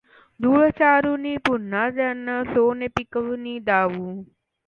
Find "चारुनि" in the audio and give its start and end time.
0.77-1.35